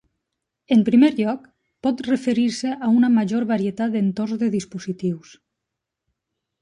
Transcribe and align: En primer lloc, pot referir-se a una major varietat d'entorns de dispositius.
En 0.75 0.79
primer 0.87 1.09
lloc, 1.17 1.43
pot 1.87 2.01
referir-se 2.07 2.73
a 2.87 2.91
una 3.01 3.11
major 3.19 3.45
varietat 3.55 3.93
d'entorns 3.97 4.43
de 4.45 4.51
dispositius. 4.57 5.37